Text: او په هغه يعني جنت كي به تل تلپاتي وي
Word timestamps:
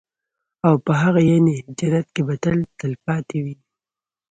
او 0.67 0.75
په 0.85 0.91
هغه 1.01 1.21
يعني 1.29 1.55
جنت 1.77 2.07
كي 2.15 2.21
به 2.27 2.35
تل 2.43 2.57
تلپاتي 2.79 3.39
وي 3.45 3.55